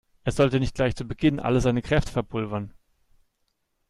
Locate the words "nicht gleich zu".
0.59-1.05